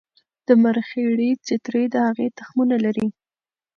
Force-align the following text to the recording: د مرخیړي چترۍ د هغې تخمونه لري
د 0.47 0.49
مرخیړي 0.63 1.29
چترۍ 1.47 1.85
د 1.93 1.95
هغې 2.07 2.27
تخمونه 2.39 2.75
لري 2.85 3.07